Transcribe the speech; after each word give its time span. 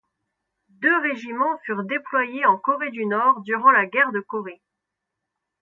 Deux 0.81 0.97
régiments 1.01 1.59
furent 1.63 1.83
déployés 1.83 2.43
en 2.47 2.57
Corée 2.57 2.89
du 2.89 3.05
Nord 3.05 3.41
durant 3.41 3.69
la 3.69 3.85
guerre 3.85 4.11
de 4.11 4.19
Corée. 4.19 4.63